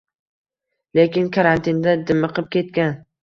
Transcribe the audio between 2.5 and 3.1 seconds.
ketgan